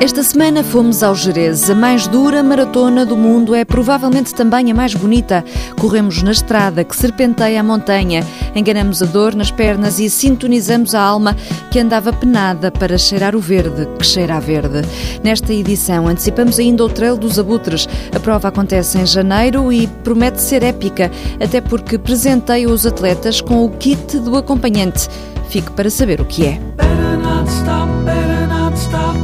Esta 0.00 0.22
semana 0.22 0.62
fomos 0.62 1.02
ao 1.02 1.14
Jerez. 1.14 1.70
A 1.70 1.74
mais 1.74 2.06
dura 2.06 2.42
maratona 2.42 3.06
do 3.06 3.16
mundo 3.16 3.54
é 3.54 3.64
provavelmente 3.64 4.34
também 4.34 4.70
a 4.70 4.74
mais 4.74 4.94
bonita. 4.94 5.42
Corremos 5.80 6.22
na 6.22 6.32
estrada 6.32 6.84
que 6.84 6.94
serpenteia 6.94 7.60
a 7.60 7.62
montanha, 7.62 8.22
enganamos 8.54 9.00
a 9.00 9.06
dor 9.06 9.34
nas 9.34 9.50
pernas 9.50 9.98
e 9.98 10.10
sintonizamos 10.10 10.94
a 10.94 11.00
alma 11.00 11.34
que 11.70 11.78
andava 11.78 12.12
penada 12.12 12.70
para 12.70 12.98
cheirar 12.98 13.34
o 13.34 13.40
verde, 13.40 13.88
que 13.98 14.04
cheira 14.04 14.36
a 14.36 14.40
verde. 14.40 14.82
Nesta 15.22 15.54
edição 15.54 16.06
antecipamos 16.06 16.58
ainda 16.58 16.84
o 16.84 16.88
Trail 16.88 17.16
dos 17.16 17.38
Abutres. 17.38 17.88
A 18.14 18.20
prova 18.20 18.48
acontece 18.48 18.98
em 18.98 19.06
janeiro 19.06 19.72
e 19.72 19.86
promete 19.86 20.42
ser 20.42 20.62
épica, 20.62 21.10
até 21.42 21.62
porque 21.62 21.96
presenteia 21.96 22.68
os 22.68 22.84
atletas 22.84 23.40
com 23.40 23.64
o 23.64 23.70
kit 23.70 24.18
do 24.18 24.36
acompanhante. 24.36 25.08
Fique 25.48 25.70
para 25.70 25.88
saber 25.88 26.20
o 26.20 26.24
que 26.26 26.46
é. 26.46 26.60
Better 26.76 27.18
not 27.18 27.48
stop, 27.48 27.88
better 28.04 28.48
not 28.48 28.76
stop 28.76 29.16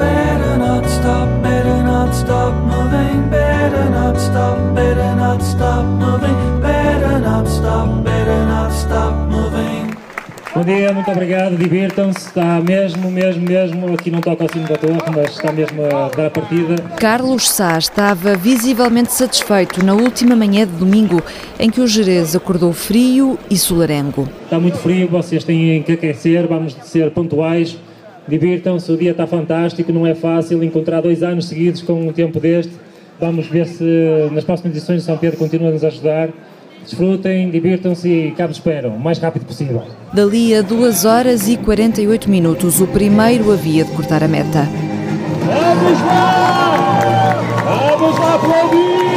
better 0.00 0.56
not 0.56 0.84
stop, 0.88 1.28
better 1.42 1.82
not 1.82 2.14
stop 2.14 2.54
moving, 2.64 3.28
better 3.30 3.90
not 3.90 4.16
stop, 4.18 4.56
better 4.74 5.14
not 5.16 5.42
stop 5.42 5.84
moving, 5.84 6.36
better 6.60 7.20
not 7.20 7.46
stop, 7.46 8.02
better 8.02 8.40
not 8.46 8.72
stop 8.72 9.14
moving. 9.28 9.94
Bom 10.52 10.64
dia, 10.64 10.92
muito 10.92 11.08
obrigado, 11.08 11.56
divirtam-se, 11.56 12.26
está 12.26 12.60
mesmo, 12.60 13.08
mesmo, 13.08 13.46
mesmo, 13.46 13.94
aqui 13.94 14.10
não 14.10 14.20
toca 14.20 14.46
o 14.46 14.52
sino 14.52 14.66
da 14.66 14.76
torre, 14.76 15.00
mas 15.14 15.30
está 15.30 15.52
mesmo 15.52 15.84
a 15.84 16.08
dar 16.08 16.26
a 16.26 16.30
partida. 16.30 16.74
Carlos 16.98 17.48
Sá 17.48 17.78
estava 17.78 18.34
visivelmente 18.34 19.12
satisfeito 19.12 19.84
na 19.84 19.94
última 19.94 20.34
manhã 20.34 20.66
de 20.66 20.72
domingo, 20.72 21.22
em 21.58 21.70
que 21.70 21.80
o 21.80 21.86
Jerez 21.86 22.34
acordou 22.34 22.72
frio 22.72 23.38
e 23.48 23.56
solarengo. 23.56 24.28
Está 24.44 24.58
muito 24.58 24.78
frio, 24.78 25.08
vocês 25.08 25.44
têm 25.44 25.84
que 25.84 25.92
aquecer, 25.92 26.48
vamos 26.48 26.76
ser 26.82 27.12
pontuais, 27.12 27.78
divirtam-se, 28.30 28.90
o 28.90 28.96
dia 28.96 29.10
está 29.10 29.26
fantástico, 29.26 29.92
não 29.92 30.06
é 30.06 30.14
fácil 30.14 30.62
encontrar 30.64 31.02
dois 31.02 31.22
anos 31.22 31.46
seguidos 31.46 31.82
com 31.82 32.08
um 32.08 32.12
tempo 32.12 32.40
deste. 32.40 32.72
Vamos 33.20 33.46
ver 33.48 33.66
se 33.66 33.84
nas 34.32 34.44
próximas 34.44 34.74
edições 34.74 35.00
de 35.00 35.06
São 35.06 35.18
Pedro 35.18 35.36
continua 35.38 35.68
a 35.68 35.72
nos 35.72 35.84
ajudar. 35.84 36.30
Desfrutem, 36.82 37.50
divirtam-se 37.50 38.08
e 38.08 38.30
cá 38.30 38.46
esperam, 38.46 38.96
o 38.96 38.98
mais 38.98 39.18
rápido 39.18 39.44
possível. 39.44 39.82
Dali 40.14 40.54
a 40.54 40.62
2 40.62 41.04
horas 41.04 41.46
e 41.46 41.58
48 41.58 42.30
minutos, 42.30 42.80
o 42.80 42.86
primeiro 42.86 43.52
havia 43.52 43.84
de 43.84 43.90
cortar 43.90 44.24
a 44.24 44.28
meta. 44.28 44.66
Vamos 45.44 46.00
lá! 46.00 47.42
Vamos 47.66 48.18
lá 48.18 48.34
aplaudir! 48.36 49.09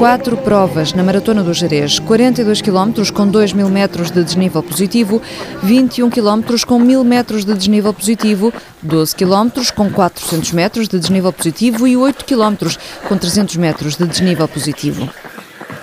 Quatro 0.00 0.34
provas 0.34 0.94
na 0.94 1.02
Maratona 1.02 1.42
do 1.42 1.52
Jerez, 1.52 1.98
42 1.98 2.62
km 2.62 3.12
com 3.12 3.28
2 3.28 3.52
mil 3.52 3.68
metros 3.68 4.10
de 4.10 4.24
desnível 4.24 4.62
positivo, 4.62 5.20
21 5.62 6.08
km 6.08 6.64
com 6.66 6.78
1000 6.78 7.04
metros 7.04 7.44
de 7.44 7.52
desnível 7.52 7.92
positivo, 7.92 8.50
12 8.80 9.14
km 9.14 9.50
com 9.76 9.90
400 9.90 10.52
metros 10.52 10.88
de 10.88 10.98
desnível 10.98 11.30
positivo 11.30 11.86
e 11.86 11.98
8 11.98 12.24
km 12.24 12.74
com 13.06 13.18
300 13.18 13.56
metros 13.56 13.96
de 13.98 14.06
desnível 14.06 14.48
positivo. 14.48 15.06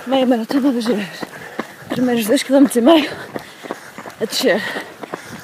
Meia 0.08 0.26
maratona 0.26 0.72
do 0.72 0.82
Jerez. 0.82 1.24
Primeiros 1.88 2.26
2 2.26 2.42
km 2.42 2.66
e 2.76 2.82
meio 2.82 3.12
a 4.20 4.26
descer. 4.26 4.60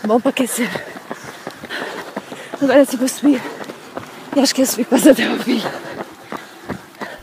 Bom 0.04 0.20
para 0.20 0.32
aquecer. 0.32 0.70
Agora 2.60 2.80
é 2.80 2.86
só 2.86 2.98
para 2.98 3.08
subir. 3.08 3.40
E 4.36 4.40
acho 4.40 4.56
que 4.56 4.64
é 4.64 4.66
subir 4.66 4.86
quase 4.86 5.12
até 5.12 5.28
ao 5.28 5.38
fim. 5.38 5.62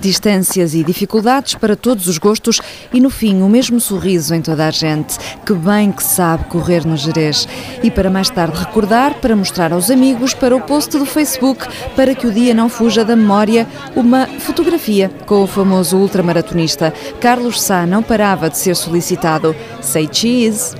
Distâncias 0.00 0.74
e 0.74 0.82
dificuldades 0.82 1.54
para 1.54 1.76
todos 1.76 2.08
os 2.08 2.18
gostos 2.18 2.60
e, 2.92 3.00
no 3.00 3.10
fim, 3.10 3.42
o 3.42 3.48
mesmo 3.48 3.80
sorriso 3.80 4.34
em 4.34 4.40
toda 4.40 4.66
a 4.66 4.70
gente. 4.70 5.18
Que 5.44 5.52
bem 5.52 5.92
que 5.92 6.02
sabe 6.02 6.44
correr 6.44 6.86
no 6.86 6.96
Jerez. 6.96 7.46
E 7.82 7.90
para 7.90 8.10
mais 8.10 8.30
tarde 8.30 8.58
recordar, 8.58 9.14
para 9.14 9.36
mostrar 9.36 9.72
aos 9.72 9.90
amigos, 9.90 10.32
para 10.32 10.56
o 10.56 10.60
post 10.60 10.98
do 10.98 11.04
Facebook, 11.04 11.66
para 11.94 12.14
que 12.14 12.26
o 12.26 12.32
dia 12.32 12.54
não 12.54 12.68
fuja 12.68 13.04
da 13.04 13.14
memória, 13.14 13.66
uma 13.94 14.26
fotografia 14.26 15.10
com 15.26 15.42
o 15.42 15.46
famoso 15.46 15.96
ultramaratonista. 15.96 16.92
Carlos 17.20 17.60
Sá 17.60 17.86
não 17.86 18.02
parava 18.02 18.48
de 18.48 18.58
ser 18.58 18.74
solicitado. 18.74 19.54
Say 19.80 20.08
cheese! 20.10 20.74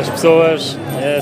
As 0.00 0.08
pessoas 0.10 0.76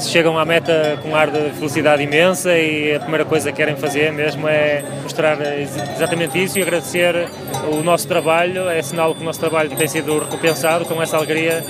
chegam 0.09 0.39
à 0.39 0.45
meta 0.45 0.99
com 1.03 1.11
um 1.11 1.17
ar 1.17 1.31
de 1.31 1.51
felicidade 1.51 2.03
imensa 2.03 2.57
e 2.57 2.95
a 2.95 3.01
primeira 3.01 3.25
coisa 3.25 3.51
que 3.51 3.57
querem 3.57 3.77
fazer 3.77 4.13
mesmo 4.13 4.49
é 4.49 4.83
mostrar 5.03 5.39
exatamente 5.59 6.43
isso 6.43 6.59
e 6.59 6.63
agradecer 6.63 7.29
o 7.71 7.83
nosso 7.83 8.09
trabalho. 8.09 8.69
É 8.69 8.83
sinal 8.83 9.15
que 9.15 9.23
o 9.23 9.25
nosso 9.25 9.39
trabalho 9.41 9.71
tem 9.71 9.87
sido 9.87 10.19
recompensado 10.19 10.85
com 10.85 11.01
essa 11.03 11.17
alegria 11.17 11.65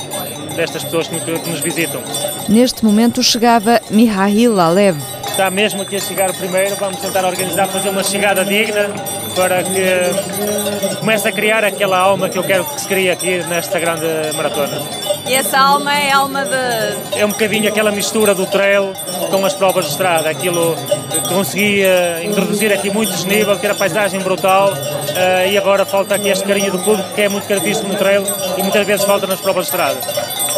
destas 0.56 0.82
pessoas 0.84 1.08
que 1.08 1.14
nos 1.14 1.60
visitam. 1.60 2.00
Neste 2.48 2.84
momento 2.84 3.22
chegava 3.22 3.80
Mihail 3.90 4.58
Alev. 4.58 4.96
Está 5.28 5.50
mesmo 5.50 5.82
aqui 5.82 5.96
a 5.96 6.00
chegar 6.00 6.30
o 6.30 6.34
primeiro, 6.34 6.76
vamos 6.76 6.98
tentar 7.00 7.24
organizar, 7.24 7.66
fazer 7.68 7.88
uma 7.88 8.02
chegada 8.02 8.44
digna 8.44 8.90
para 9.34 9.62
que 9.62 10.98
comece 10.98 11.28
a 11.28 11.32
criar 11.32 11.64
aquela 11.64 11.98
alma 11.98 12.28
que 12.28 12.36
eu 12.36 12.42
quero 12.42 12.64
que 12.64 12.80
se 12.80 12.88
crie 12.88 13.10
aqui 13.10 13.38
nesta 13.48 13.78
grande 13.78 14.06
maratona. 14.34 14.99
E 15.26 15.34
essa 15.34 15.58
alma 15.58 15.94
é 15.94 16.10
alma 16.10 16.44
de. 16.44 17.18
É 17.18 17.24
um 17.24 17.30
bocadinho 17.30 17.68
aquela 17.68 17.90
mistura 17.90 18.34
do 18.34 18.46
trail 18.46 18.92
com 19.30 19.44
as 19.44 19.54
provas 19.54 19.84
de 19.84 19.90
estrada. 19.92 20.28
Aquilo 20.28 20.74
que 21.10 21.28
conseguia 21.28 22.24
introduzir 22.24 22.72
aqui 22.72 22.90
muito 22.90 23.12
desnível, 23.12 23.56
ter 23.58 23.70
a 23.70 23.74
paisagem 23.74 24.20
brutal 24.20 24.72
uh, 24.72 25.48
e 25.48 25.56
agora 25.56 25.84
falta 25.84 26.14
aqui 26.14 26.28
este 26.28 26.44
carinho 26.44 26.72
do 26.72 26.78
público 26.80 27.08
que 27.14 27.22
é 27.22 27.28
muito 27.28 27.46
característico 27.46 27.88
no 27.88 27.96
trail 27.96 28.24
e 28.56 28.62
muitas 28.62 28.86
vezes 28.86 29.04
falta 29.04 29.26
nas 29.26 29.40
provas 29.40 29.66
de 29.66 29.70
estrada. 29.70 29.98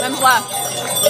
Vamos 0.01 0.21
lá! 0.21 0.43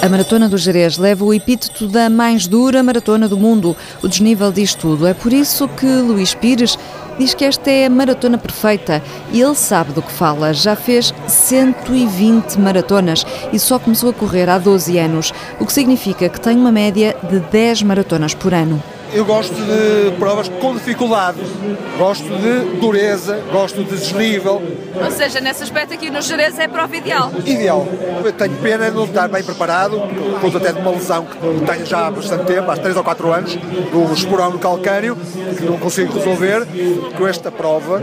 A 0.00 0.08
Maratona 0.08 0.48
do 0.48 0.58
Jerez 0.58 0.96
leva 0.96 1.24
o 1.24 1.32
epíteto 1.32 1.86
da 1.86 2.10
mais 2.10 2.46
dura 2.46 2.82
maratona 2.82 3.28
do 3.28 3.36
mundo. 3.36 3.76
O 4.02 4.08
desnível 4.08 4.50
diz 4.50 4.74
tudo. 4.74 5.06
É 5.06 5.14
por 5.14 5.32
isso 5.32 5.68
que 5.68 5.86
Luís 5.86 6.34
Pires 6.34 6.76
diz 7.18 7.34
que 7.34 7.44
esta 7.44 7.70
é 7.70 7.86
a 7.86 7.90
maratona 7.90 8.38
perfeita 8.38 9.02
e 9.30 9.40
ele 9.40 9.54
sabe 9.54 9.92
do 9.92 10.02
que 10.02 10.12
fala. 10.12 10.52
Já 10.52 10.76
fez 10.76 11.12
120 11.26 12.58
maratonas 12.58 13.24
e 13.52 13.58
só 13.58 13.78
começou 13.78 14.10
a 14.10 14.14
correr 14.14 14.48
há 14.48 14.58
12 14.58 14.98
anos, 14.98 15.32
o 15.58 15.66
que 15.66 15.72
significa 15.72 16.28
que 16.28 16.40
tem 16.40 16.56
uma 16.56 16.72
média 16.72 17.16
de 17.28 17.38
10 17.38 17.82
maratonas 17.82 18.34
por 18.34 18.54
ano 18.54 18.82
eu 19.12 19.24
gosto 19.24 19.54
de 19.54 20.16
provas 20.18 20.48
com 20.48 20.74
dificuldade, 20.74 21.38
gosto 21.98 22.24
de 22.24 22.80
dureza, 22.80 23.42
gosto 23.52 23.84
de 23.84 23.90
desnível. 23.90 24.62
Ou 24.94 25.10
seja, 25.10 25.40
nesse 25.40 25.62
aspecto 25.62 25.94
aqui 25.94 26.10
no 26.10 26.20
Jerez 26.20 26.58
é 26.58 26.64
a 26.64 26.68
prova 26.68 26.96
ideal? 26.96 27.30
Ideal. 27.44 27.86
Eu 28.24 28.32
tenho 28.32 28.56
pena 28.56 28.90
de 28.90 28.96
não 28.96 29.04
estar 29.04 29.28
bem 29.28 29.42
preparado, 29.42 30.00
conto 30.40 30.56
até 30.56 30.72
de 30.72 30.78
uma 30.78 30.90
lesão 30.90 31.26
que 31.26 31.66
tenho 31.66 31.86
já 31.86 32.06
há 32.06 32.10
bastante 32.10 32.44
tempo, 32.44 32.70
há 32.70 32.76
3 32.76 32.96
ou 32.96 33.04
4 33.04 33.32
anos, 33.32 33.54
do 33.54 34.12
esporão 34.12 34.50
no 34.50 34.58
calcânio, 34.58 35.16
que 35.56 35.64
não 35.64 35.78
consigo 35.78 36.12
resolver, 36.12 36.66
com 37.16 37.26
esta 37.26 37.50
prova 37.50 38.02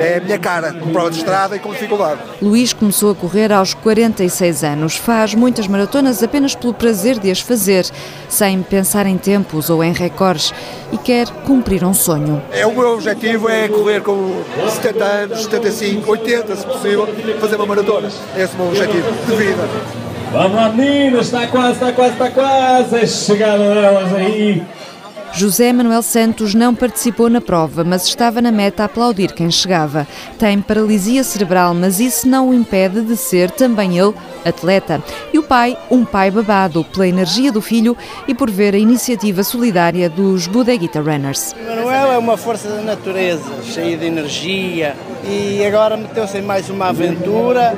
é 0.00 0.18
a 0.18 0.20
minha 0.20 0.38
cara, 0.38 0.72
com 0.72 0.90
prova 0.92 1.10
de 1.10 1.18
estrada 1.18 1.56
e 1.56 1.58
com 1.58 1.70
dificuldade. 1.70 2.20
Luís 2.42 2.72
começou 2.72 3.12
a 3.12 3.14
correr 3.14 3.52
aos 3.52 3.74
46 3.74 4.64
anos, 4.64 4.96
faz 4.96 5.34
muitas 5.34 5.66
maratonas 5.66 6.22
apenas 6.22 6.54
pelo 6.54 6.74
prazer 6.74 7.18
de 7.18 7.30
as 7.30 7.40
fazer, 7.40 7.86
sem 8.28 8.62
pensar 8.62 9.06
em 9.06 9.16
tempos 9.16 9.70
ou 9.70 9.82
em 9.82 9.92
recordes 9.92 10.52
e 10.92 10.98
quer 10.98 11.28
cumprir 11.44 11.84
um 11.84 11.94
sonho. 11.94 12.42
É, 12.52 12.66
o 12.66 12.72
meu 12.72 12.94
objetivo 12.94 13.48
é 13.48 13.68
correr 13.68 14.00
com 14.02 14.42
70 14.68 15.04
anos, 15.04 15.42
75, 15.44 16.10
80 16.10 16.56
se 16.56 16.66
possível, 16.66 17.08
fazer 17.40 17.56
uma 17.56 17.66
maratona. 17.66 18.08
Esse 18.08 18.22
é 18.36 18.46
o 18.46 18.56
meu 18.56 18.68
objetivo 18.68 19.10
de 19.26 19.36
vida. 19.36 19.68
Vamos 20.32 20.56
lá 20.56 20.68
meninas, 20.68 21.26
está 21.26 21.46
quase, 21.46 21.72
está 21.72 21.92
quase, 21.92 22.12
está 22.12 22.30
quase, 22.30 22.96
a 22.96 23.06
chegada 23.06 23.74
delas 23.74 24.14
aí. 24.14 24.62
José 25.38 25.72
Manuel 25.72 26.02
Santos 26.02 26.52
não 26.52 26.74
participou 26.74 27.30
na 27.30 27.40
prova, 27.40 27.84
mas 27.84 28.08
estava 28.08 28.42
na 28.42 28.50
meta 28.50 28.82
a 28.82 28.86
aplaudir 28.86 29.32
quem 29.32 29.48
chegava. 29.52 30.04
Tem 30.36 30.60
paralisia 30.60 31.22
cerebral, 31.22 31.72
mas 31.74 32.00
isso 32.00 32.28
não 32.28 32.48
o 32.48 32.54
impede 32.54 33.02
de 33.02 33.16
ser 33.16 33.48
também 33.52 33.96
ele 33.96 34.14
atleta. 34.44 35.00
E 35.32 35.38
o 35.38 35.42
pai, 35.44 35.78
um 35.88 36.04
pai 36.04 36.32
babado 36.32 36.82
pela 36.82 37.06
energia 37.06 37.52
do 37.52 37.62
filho 37.62 37.96
e 38.26 38.34
por 38.34 38.50
ver 38.50 38.74
a 38.74 38.78
iniciativa 38.78 39.44
solidária 39.44 40.10
dos 40.10 40.48
Budeguita 40.48 41.00
Runners. 41.00 41.54
Manuel 41.64 42.10
é 42.10 42.18
uma 42.18 42.36
força 42.36 42.68
da 42.68 42.82
natureza, 42.82 43.62
cheia 43.62 43.96
de 43.96 44.06
energia 44.06 44.96
e 45.24 45.64
agora 45.64 45.96
meteu-se 45.96 46.38
em 46.38 46.42
mais 46.42 46.68
uma 46.70 46.88
aventura 46.88 47.76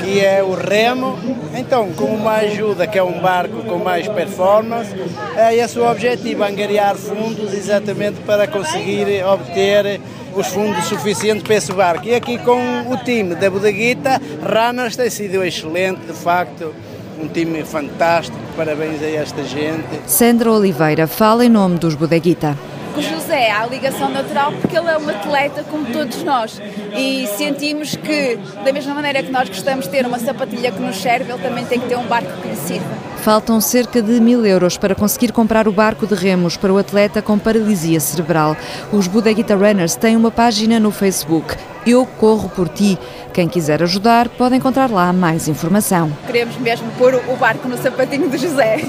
que 0.00 0.20
é 0.20 0.42
o 0.42 0.54
remo. 0.54 1.18
Então, 1.54 1.92
com 1.92 2.06
uma 2.06 2.32
ajuda 2.36 2.86
que 2.86 2.98
é 2.98 3.02
um 3.02 3.20
barco 3.20 3.62
com 3.64 3.78
mais 3.78 4.08
performance, 4.08 4.90
é 5.36 5.54
esse 5.54 5.78
o 5.78 5.88
objetivo, 5.88 6.42
angariar 6.42 6.96
fundos 6.96 7.52
exatamente 7.52 8.20
para 8.20 8.46
conseguir 8.46 9.24
obter 9.24 10.00
os 10.34 10.46
fundos 10.46 10.84
suficientes 10.86 11.42
para 11.42 11.56
esse 11.56 11.72
barco. 11.72 12.06
E 12.06 12.14
aqui 12.14 12.38
com 12.38 12.90
o 12.90 12.96
time 12.98 13.34
da 13.34 13.50
Bodeguita, 13.50 14.20
Runners 14.42 14.96
tem 14.96 15.10
sido 15.10 15.44
excelente, 15.44 16.00
de 16.06 16.12
facto, 16.12 16.74
um 17.20 17.28
time 17.28 17.62
fantástico, 17.64 18.38
parabéns 18.56 19.02
a 19.02 19.06
esta 19.06 19.44
gente. 19.44 20.00
Sandra 20.06 20.50
Oliveira 20.50 21.06
fala 21.06 21.44
em 21.44 21.48
nome 21.48 21.78
dos 21.78 21.94
Bodeguita. 21.94 22.56
O 22.94 23.00
José 23.00 23.50
há 23.50 23.62
a 23.62 23.66
ligação 23.66 24.10
natural 24.10 24.52
porque 24.52 24.76
ele 24.76 24.88
é 24.88 24.98
um 24.98 25.08
atleta 25.08 25.64
como 25.64 25.86
todos 25.86 26.22
nós 26.22 26.60
e 26.94 27.26
sentimos 27.38 27.96
que, 27.96 28.38
da 28.64 28.72
mesma 28.72 28.94
maneira 28.94 29.22
que 29.22 29.30
nós 29.30 29.48
gostamos 29.48 29.86
de 29.86 29.90
ter 29.90 30.04
uma 30.04 30.18
sapatilha 30.18 30.70
que 30.70 30.80
nos 30.80 30.96
serve, 30.96 31.32
ele 31.32 31.42
também 31.42 31.64
tem 31.64 31.80
que 31.80 31.88
ter 31.88 31.96
um 31.96 32.06
barco 32.06 32.30
que 32.42 32.48
lhe 32.48 32.56
sirva. 32.56 33.02
Faltam 33.22 33.60
cerca 33.60 34.02
de 34.02 34.20
mil 34.20 34.44
euros 34.44 34.76
para 34.76 34.94
conseguir 34.94 35.32
comprar 35.32 35.66
o 35.66 35.72
barco 35.72 36.06
de 36.06 36.14
remos 36.14 36.56
para 36.56 36.72
o 36.72 36.76
atleta 36.76 37.22
com 37.22 37.38
paralisia 37.38 38.00
cerebral. 38.00 38.56
Os 38.92 39.06
Budeguita 39.06 39.54
Runners 39.54 39.94
têm 39.94 40.16
uma 40.16 40.30
página 40.30 40.78
no 40.78 40.90
Facebook. 40.90 41.56
Eu 41.86 42.04
Corro 42.04 42.48
por 42.48 42.68
Ti. 42.68 42.98
Quem 43.32 43.48
quiser 43.48 43.82
ajudar 43.82 44.28
pode 44.28 44.56
encontrar 44.56 44.90
lá 44.90 45.12
mais 45.12 45.48
informação. 45.48 46.12
Queremos 46.26 46.56
mesmo 46.58 46.90
pôr 46.98 47.14
o 47.14 47.36
barco 47.36 47.68
no 47.68 47.78
sapatinho 47.78 48.28
de 48.28 48.38
José. 48.38 48.80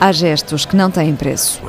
Há 0.00 0.12
gestos 0.12 0.64
que 0.64 0.76
não 0.76 0.90
têm 0.90 1.16
preço. 1.16 1.60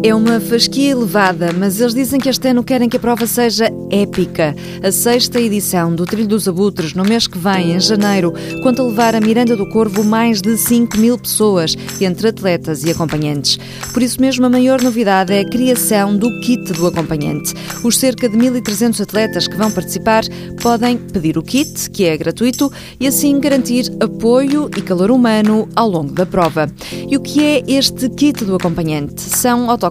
É 0.00 0.14
uma 0.14 0.38
fasquia 0.38 0.92
elevada, 0.92 1.52
mas 1.52 1.80
eles 1.80 1.92
dizem 1.92 2.20
que 2.20 2.28
este 2.28 2.46
ano 2.46 2.62
querem 2.62 2.88
que 2.88 2.96
a 2.96 3.00
prova 3.00 3.26
seja 3.26 3.68
épica. 3.90 4.54
A 4.80 4.92
sexta 4.92 5.40
edição 5.40 5.92
do 5.92 6.06
Trilho 6.06 6.28
dos 6.28 6.46
Abutres, 6.46 6.94
no 6.94 7.02
mês 7.02 7.26
que 7.26 7.36
vem, 7.36 7.72
em 7.72 7.80
janeiro, 7.80 8.32
conta 8.62 8.84
levar 8.84 9.16
a 9.16 9.20
Miranda 9.20 9.56
do 9.56 9.68
Corvo 9.68 10.04
mais 10.04 10.40
de 10.40 10.56
5 10.56 10.96
mil 10.98 11.18
pessoas, 11.18 11.74
entre 12.00 12.28
atletas 12.28 12.84
e 12.84 12.92
acompanhantes. 12.92 13.58
Por 13.92 14.00
isso 14.00 14.20
mesmo, 14.20 14.46
a 14.46 14.50
maior 14.50 14.80
novidade 14.80 15.32
é 15.32 15.40
a 15.40 15.50
criação 15.50 16.16
do 16.16 16.28
kit 16.42 16.72
do 16.74 16.86
acompanhante. 16.86 17.52
Os 17.82 17.98
cerca 17.98 18.28
de 18.28 18.36
1.300 18.38 19.02
atletas 19.02 19.48
que 19.48 19.56
vão 19.56 19.70
participar 19.70 20.22
podem 20.62 20.96
pedir 20.96 21.36
o 21.36 21.42
kit, 21.42 21.90
que 21.90 22.04
é 22.04 22.16
gratuito, 22.16 22.70
e 23.00 23.08
assim 23.08 23.40
garantir 23.40 23.92
apoio 23.98 24.70
e 24.76 24.80
calor 24.80 25.10
humano 25.10 25.68
ao 25.74 25.90
longo 25.90 26.12
da 26.12 26.24
prova. 26.24 26.70
E 27.10 27.16
o 27.16 27.20
que 27.20 27.42
é 27.42 27.64
este 27.66 28.08
kit 28.10 28.44
do 28.44 28.54
acompanhante? 28.54 29.20
São 29.20 29.68
autocarros 29.68 29.87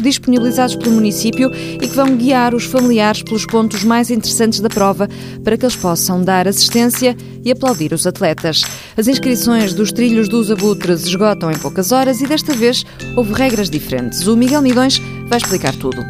disponibilizados 0.00 0.76
pelo 0.76 0.94
município 0.94 1.50
e 1.54 1.78
que 1.78 1.94
vão 1.94 2.16
guiar 2.16 2.54
os 2.54 2.64
familiares 2.64 3.22
pelos 3.22 3.46
pontos 3.46 3.84
mais 3.84 4.10
interessantes 4.10 4.60
da 4.60 4.68
prova 4.68 5.08
para 5.42 5.56
que 5.56 5.64
eles 5.64 5.76
possam 5.76 6.22
dar 6.22 6.46
assistência 6.46 7.16
e 7.44 7.50
aplaudir 7.50 7.92
os 7.92 8.06
atletas. 8.06 8.62
As 8.96 9.08
inscrições 9.08 9.72
dos 9.72 9.92
trilhos 9.92 10.28
dos 10.28 10.50
abutres 10.50 11.06
esgotam 11.06 11.50
em 11.50 11.58
poucas 11.58 11.92
horas 11.92 12.20
e 12.20 12.26
desta 12.26 12.52
vez 12.54 12.84
houve 13.16 13.32
regras 13.32 13.70
diferentes. 13.70 14.26
O 14.26 14.36
Miguel 14.36 14.62
Midões 14.62 15.00
vai 15.28 15.38
explicar 15.38 15.74
tudo. 15.76 16.04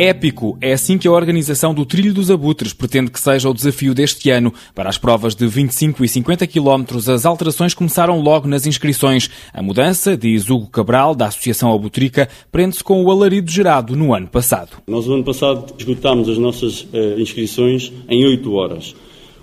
Épico, 0.00 0.56
é 0.60 0.72
assim 0.72 0.96
que 0.96 1.08
a 1.08 1.10
organização 1.10 1.74
do 1.74 1.84
Trilho 1.84 2.14
dos 2.14 2.30
Abutres 2.30 2.72
pretende 2.72 3.10
que 3.10 3.18
seja 3.18 3.50
o 3.50 3.52
desafio 3.52 3.92
deste 3.92 4.30
ano. 4.30 4.54
Para 4.72 4.88
as 4.88 4.96
provas 4.96 5.34
de 5.34 5.44
25 5.44 6.04
e 6.04 6.08
50 6.08 6.46
km, 6.46 6.84
as 7.12 7.26
alterações 7.26 7.74
começaram 7.74 8.20
logo 8.20 8.46
nas 8.46 8.64
inscrições. 8.64 9.28
A 9.52 9.60
mudança, 9.60 10.16
diz 10.16 10.48
Hugo 10.48 10.68
Cabral, 10.68 11.16
da 11.16 11.26
Associação 11.26 11.72
Abutrica, 11.72 12.28
prende-se 12.52 12.84
com 12.84 13.02
o 13.02 13.10
alarido 13.10 13.50
gerado 13.50 13.96
no 13.96 14.14
ano 14.14 14.28
passado. 14.28 14.76
Nós, 14.86 15.04
no 15.04 15.14
ano 15.14 15.24
passado, 15.24 15.74
esgotámos 15.76 16.28
as 16.28 16.38
nossas 16.38 16.82
uh, 16.82 17.18
inscrições 17.18 17.92
em 18.08 18.24
8 18.24 18.52
horas. 18.52 18.94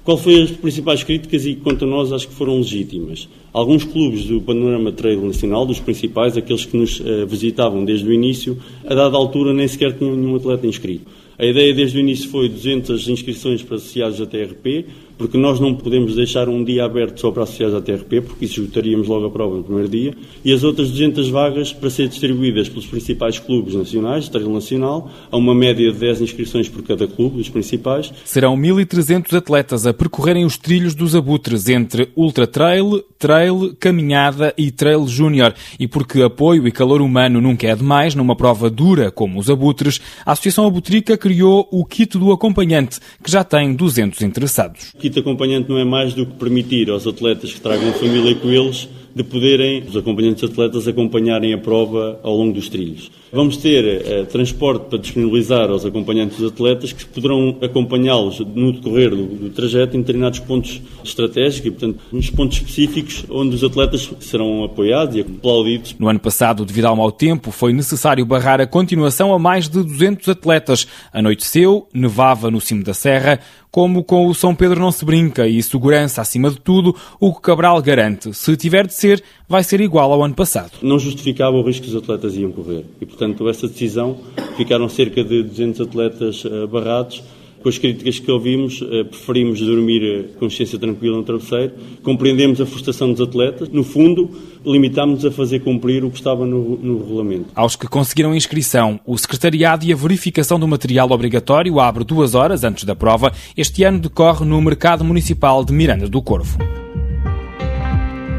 Qual 0.06 0.18
foi 0.18 0.44
as 0.44 0.52
principais 0.52 1.04
críticas 1.04 1.48
e, 1.48 1.56
quanto 1.56 1.84
a 1.84 1.88
nós, 1.88 2.14
acho 2.14 2.28
que 2.28 2.34
foram 2.36 2.58
legítimas? 2.60 3.28
Alguns 3.52 3.84
clubes 3.84 4.26
do 4.26 4.40
panorama 4.40 4.92
trail 4.92 5.20
nacional, 5.26 5.66
dos 5.66 5.80
principais, 5.80 6.38
aqueles 6.38 6.64
que 6.64 6.78
nos 6.78 7.00
uh, 7.00 7.26
visitavam 7.26 7.84
desde 7.84 8.08
o 8.08 8.14
início, 8.14 8.56
a 8.86 8.94
dada 8.94 9.18
altura 9.18 9.52
nem 9.52 9.68
sequer 9.68 9.98
tinham 9.98 10.16
nenhum 10.16 10.36
atleta 10.36 10.68
inscrito. 10.68 11.08
A 11.38 11.46
ideia 11.46 11.74
desde 11.74 11.98
o 11.98 12.00
início 12.00 12.30
foi 12.30 12.48
200 12.48 13.10
inscrições 13.10 13.62
para 13.62 13.76
associados 13.76 14.22
à 14.22 14.26
TRP, 14.26 14.86
porque 15.18 15.38
nós 15.38 15.60
não 15.60 15.74
podemos 15.74 16.16
deixar 16.16 16.50
um 16.50 16.64
dia 16.64 16.86
aberto 16.86 17.20
só 17.20 17.32
para 17.32 17.44
associados 17.44 17.76
à 17.76 17.82
TRP, 17.82 18.22
porque 18.22 18.46
isso 18.46 18.62
esgotaríamos 18.62 19.08
logo 19.08 19.26
a 19.26 19.32
prova 19.32 19.58
no 19.58 19.64
primeiro 19.64 19.90
dia, 19.90 20.14
e 20.44 20.54
as 20.54 20.64
outras 20.64 20.92
200 20.92 21.30
vagas 21.30 21.74
para 21.74 21.90
ser 21.90 22.08
distribuídas 22.08 22.70
pelos 22.70 22.86
principais 22.86 23.40
clubes 23.40 23.76
nacionais, 23.76 24.30
Trail 24.30 24.50
Nacional, 24.50 25.12
a 25.32 25.38
uma 25.38 25.56
média 25.56 25.92
de 25.92 25.98
10 25.98 26.22
inscrições 26.22 26.70
por 26.70 26.84
cada 26.84 27.08
clube, 27.08 27.38
dos 27.38 27.50
principais. 27.50 28.12
Serão 28.24 28.56
1.300 28.58 29.34
atletas 29.36 29.86
a 29.86 29.94
percorrerem 29.94 30.46
os 30.46 30.58
trilhos 30.58 30.96
dos 30.96 31.16
abutres 31.16 31.70
entre 31.70 32.10
Ultra 32.16 32.48
Trail, 32.48 33.04
Trail, 33.26 33.76
Caminhada 33.80 34.54
e 34.56 34.70
Trail 34.70 35.08
Júnior. 35.08 35.54
E 35.80 35.88
porque 35.88 36.22
apoio 36.22 36.68
e 36.68 36.72
calor 36.72 37.02
humano 37.02 37.42
nunca 37.42 37.66
é 37.66 37.76
demais 37.76 38.14
numa 38.14 38.36
prova 38.36 38.70
dura 38.70 39.10
como 39.10 39.40
os 39.40 39.50
abutres, 39.50 40.00
a 40.26 40.34
Associação 40.34 40.68
Abutrica 40.68 41.18
criou 41.18 41.68
o 41.72 41.84
kit 41.86 42.18
do 42.20 42.32
acompanhante, 42.32 43.00
que 43.24 43.32
já 43.32 43.44
tem 43.44 43.74
200 43.74 44.22
interessados 44.22 44.94
kit 45.00 45.20
acompanhante 45.20 45.70
não 45.70 45.78
é 45.78 45.86
mais 45.86 46.14
do 46.14 46.26
que 46.26 46.34
permitir 46.34 46.90
aos 46.90 47.06
atletas 47.06 47.54
que 47.54 47.62
tragam 47.62 47.94
família 47.94 48.36
com 48.36 48.50
eles 48.50 48.88
de 49.16 49.24
poderem 49.24 49.82
os 49.88 49.96
acompanhantes 49.96 50.44
atletas 50.44 50.90
acompanharem 50.90 51.54
a 51.54 51.58
prova 51.58 52.20
ao 52.22 52.36
longo 52.36 52.52
dos 52.52 52.68
trilhos. 52.68 53.10
Vamos 53.32 53.56
ter 53.56 53.84
uh, 53.84 54.26
transporte 54.26 54.88
para 54.90 55.00
disponibilizar 55.00 55.70
aos 55.70 55.86
acompanhantes 55.86 56.44
atletas 56.44 56.92
que 56.92 57.06
poderão 57.06 57.58
acompanhá-los 57.62 58.40
no 58.40 58.74
decorrer 58.74 59.12
do, 59.12 59.26
do, 59.26 59.50
trajeto 59.50 59.96
em 59.96 60.02
determinados 60.02 60.40
pontos 60.40 60.82
estratégicos 61.04 61.68
e, 61.68 61.72
portanto, 61.72 62.00
nos 62.12 62.30
pontos 62.30 62.58
específicos 62.58 63.26
onde 63.30 63.56
os 63.56 63.64
atletas 63.64 64.10
serão 64.20 64.66
apoiados 64.66 65.16
e 65.16 65.22
aplaudidos. 65.22 65.96
No 65.98 66.10
ano 66.10 66.20
passado, 66.20 66.66
devido 66.66 66.86
ao 66.86 66.96
mau 66.96 67.12
tempo, 67.12 67.52
foi 67.52 67.72
necessário 67.72 68.26
barrar 68.26 68.60
a 68.60 68.68
continuação 68.68 69.34
a 69.34 69.40
mais 69.40 69.70
de 69.70 69.82
200 69.82 70.28
atletas. 70.28 70.88
Anoiteceu, 71.14 71.88
nevava 71.94 72.52
no 72.52 72.60
cimo 72.60 72.84
da 72.84 72.94
serra, 72.94 73.40
como 73.76 74.06
com 74.06 74.26
o 74.28 74.34
São 74.34 74.56
Pedro 74.56 74.80
não 74.80 74.90
se 74.90 75.04
brinca 75.04 75.50
e 75.50 75.62
segurança 75.62 76.22
acima 76.22 76.50
de 76.50 76.62
tudo, 76.62 76.96
o 77.20 77.34
que 77.34 77.42
Cabral 77.42 77.82
garante. 77.82 78.34
Se 78.34 78.56
tiver 78.56 78.88
de 78.88 78.94
ser, 78.94 79.22
vai 79.50 79.66
ser 79.66 79.82
igual 79.82 80.14
ao 80.14 80.24
ano 80.24 80.34
passado. 80.34 80.72
Não 80.82 80.98
justificava 80.98 81.58
o 81.58 81.62
risco 81.62 81.84
que 81.84 81.90
os 81.90 81.96
atletas 81.98 82.38
iam 82.38 82.54
correr 82.54 82.86
e, 83.02 83.06
portanto, 83.06 83.50
essa 83.50 83.68
decisão 83.68 84.18
ficaram 84.56 84.88
cerca 84.88 85.22
de 85.26 85.44
200 85.44 85.82
atletas 85.82 86.46
uh, 86.46 86.66
barrados 86.70 87.22
com 87.66 87.70
as 87.70 87.80
críticas 87.80 88.20
que 88.20 88.30
ouvimos, 88.30 88.80
eh, 88.80 89.04
preferimos 89.06 89.60
dormir 89.60 90.04
eh, 90.04 90.38
consciência 90.38 90.78
tranquila 90.78 91.18
no 91.18 91.24
travesseiro, 91.24 91.74
compreendemos 92.04 92.62
a 92.62 92.66
frustração 92.66 93.12
dos 93.12 93.20
atletas, 93.20 93.70
no 93.70 93.84
fundo, 93.84 94.30
limitámos-nos 94.64 95.26
a 95.26 95.32
fazer 95.32 95.62
cumprir 95.62 96.06
o 96.06 96.12
que 96.12 96.18
estava 96.18 96.46
no, 96.46 96.78
no 96.78 97.00
regulamento. 97.00 97.46
Aos 97.56 97.76
que 97.76 97.88
conseguiram 97.88 98.36
inscrição, 98.36 99.00
o 99.04 99.18
secretariado 99.18 99.84
e 99.84 99.92
a 99.92 99.96
verificação 99.96 100.60
do 100.60 100.68
material 100.68 101.10
obrigatório 101.10 101.80
abre 101.80 102.04
duas 102.04 102.36
horas 102.36 102.64
antes 102.64 102.84
da 102.84 102.96
prova. 102.96 103.34
Este 103.58 103.84
ano 103.84 103.98
decorre 103.98 104.46
no 104.46 104.62
Mercado 104.62 105.04
Municipal 105.04 105.66
de 105.66 105.74
Miranda 105.74 106.08
do 106.08 106.22
Corvo. 106.22 106.85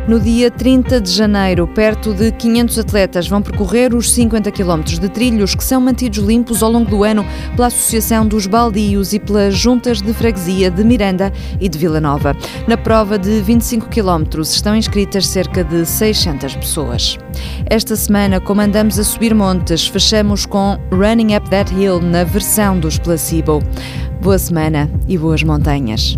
No 0.08 0.20
dia 0.20 0.52
30 0.52 1.00
de 1.00 1.10
janeiro, 1.10 1.66
perto 1.66 2.14
de 2.14 2.30
500 2.30 2.78
atletas 2.78 3.26
vão 3.26 3.42
percorrer 3.42 3.92
os 3.92 4.12
50 4.12 4.52
km 4.52 4.82
de 4.84 5.08
trilhos 5.08 5.56
que 5.56 5.64
são 5.64 5.80
mantidos 5.80 6.18
limpos 6.18 6.62
ao 6.62 6.70
longo 6.70 6.88
do 6.88 7.02
ano 7.02 7.26
pela 7.56 7.66
Associação 7.66 8.24
dos 8.24 8.46
Baldios 8.46 9.12
e 9.12 9.18
pelas 9.18 9.56
juntas 9.56 10.00
de 10.00 10.14
freguesia 10.14 10.70
de 10.70 10.84
Miranda 10.84 11.32
e 11.60 11.68
de 11.68 11.76
Vila 11.76 12.00
Nova. 12.00 12.36
Na 12.68 12.76
prova 12.76 13.18
de 13.18 13.42
25 13.42 13.88
km 13.88 14.40
estão 14.42 14.76
inscritas 14.76 15.26
cerca 15.26 15.64
de 15.64 15.84
600 15.84 16.54
pessoas. 16.54 17.18
Esta 17.68 17.96
semana 17.96 18.40
comandamos 18.40 19.00
a 19.00 19.04
subir 19.04 19.34
montes, 19.34 19.88
fechamos 19.88 20.46
com 20.46 20.78
Running 20.92 21.34
Up 21.34 21.50
That 21.50 21.74
Hill 21.74 22.00
na 22.00 22.22
versão 22.22 22.78
dos 22.78 22.96
Placebo. 22.96 23.60
Boa 24.22 24.38
semana 24.38 24.88
e 25.08 25.18
boas 25.18 25.42
montanhas. 25.42 26.16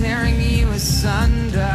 Tearing 0.00 0.40
you 0.40 0.66
asunder. 0.70 1.69